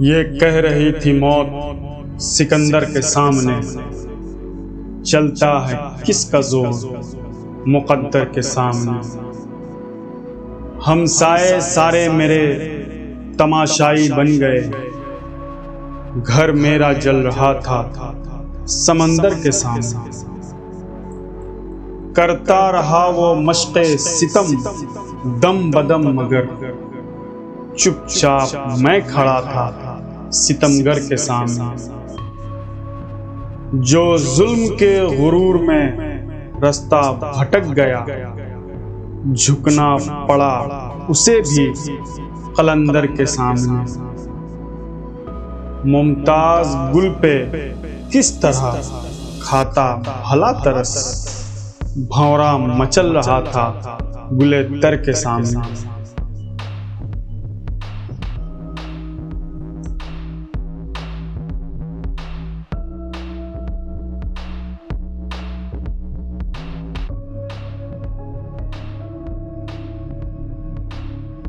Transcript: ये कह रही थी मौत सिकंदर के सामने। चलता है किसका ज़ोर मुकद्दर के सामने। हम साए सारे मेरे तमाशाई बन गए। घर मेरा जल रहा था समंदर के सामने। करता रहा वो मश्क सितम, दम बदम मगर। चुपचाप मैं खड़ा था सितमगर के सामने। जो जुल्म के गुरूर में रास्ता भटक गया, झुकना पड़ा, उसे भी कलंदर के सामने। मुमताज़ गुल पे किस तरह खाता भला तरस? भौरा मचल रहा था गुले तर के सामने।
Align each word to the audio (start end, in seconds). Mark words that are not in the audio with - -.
ये 0.00 0.22
कह 0.40 0.58
रही 0.60 0.90
थी 0.92 1.12
मौत 1.20 2.20
सिकंदर 2.20 2.84
के 2.84 3.00
सामने। 3.02 3.60
चलता 5.02 5.50
है 5.66 5.76
किसका 6.06 6.40
ज़ोर 6.40 7.64
मुकद्दर 7.68 8.24
के 8.24 8.42
सामने। 8.42 8.96
हम 10.84 11.04
साए 11.08 11.60
सारे 11.60 12.08
मेरे 12.08 12.42
तमाशाई 13.38 14.08
बन 14.08 14.36
गए। 14.38 14.60
घर 16.22 16.52
मेरा 16.58 16.92
जल 16.98 17.16
रहा 17.28 17.52
था 17.60 17.78
समंदर 18.68 19.34
के 19.34 19.52
सामने। 19.52 20.22
करता 22.16 22.68
रहा 22.70 23.06
वो 23.10 23.34
मश्क 23.42 23.82
सितम, 24.00 24.48
दम 25.40 25.70
बदम 25.70 26.12
मगर। 26.20 26.44
चुपचाप 27.78 28.76
मैं 28.78 29.00
खड़ा 29.06 29.40
था 29.40 29.66
सितमगर 30.34 30.98
के 30.98 31.16
सामने। 31.16 31.94
जो 33.82 34.18
जुल्म 34.18 34.68
के 34.74 35.22
गुरूर 35.22 35.56
में 35.56 35.82
रास्ता 36.60 37.00
भटक 37.12 37.64
गया, 37.78 38.06
झुकना 39.34 39.96
पड़ा, 40.26 40.52
उसे 41.10 41.40
भी 41.40 41.72
कलंदर 42.56 43.06
के 43.06 43.26
सामने। 43.26 44.04
मुमताज़ 45.90 46.92
गुल 46.92 47.08
पे 47.22 47.34
किस 48.12 48.42
तरह 48.42 48.70
खाता 49.42 49.86
भला 50.30 50.52
तरस? 50.52 50.92
भौरा 51.98 52.58
मचल 52.58 53.06
रहा 53.12 53.40
था 53.40 53.66
गुले 54.32 54.62
तर 54.80 54.96
के 54.96 55.12
सामने। 55.12 56.03